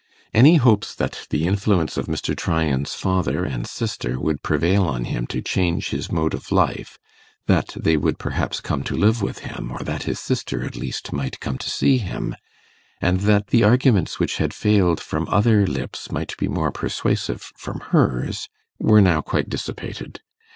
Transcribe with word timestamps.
Any 0.33 0.55
hopes 0.55 0.95
that 0.95 1.27
the 1.29 1.45
influence 1.45 1.95
of 1.95 2.07
Mr. 2.07 2.35
Tryan's 2.35 2.95
father 2.95 3.45
and 3.45 3.67
sister 3.67 4.19
would 4.19 4.41
prevail 4.41 4.83
on 4.87 5.05
him 5.05 5.27
to 5.27 5.43
change 5.43 5.89
his 5.89 6.11
mode 6.11 6.33
of 6.33 6.51
life 6.51 6.97
that 7.45 7.75
they 7.77 7.97
would 7.97 8.17
perhaps 8.17 8.61
come 8.61 8.81
to 8.85 8.95
live 8.97 9.21
with 9.21 9.45
him, 9.45 9.71
or 9.71 9.81
that 9.83 10.01
his 10.09 10.19
sister 10.19 10.65
at 10.65 10.75
least 10.75 11.13
might 11.13 11.39
come 11.39 11.59
to 11.59 11.69
see 11.69 11.99
him, 11.99 12.35
and 12.99 13.19
that 13.19 13.49
the 13.49 13.63
arguments 13.63 14.17
which 14.19 14.37
had 14.37 14.55
failed 14.55 14.99
from 14.99 15.27
other 15.29 15.67
lips 15.67 16.11
might 16.11 16.35
be 16.35 16.47
more 16.47 16.71
persuasive 16.71 17.51
from 17.55 17.81
hers 17.91 18.49
were 18.79 19.01
now 19.01 19.21
quite 19.21 19.49
dissipated. 19.49 20.21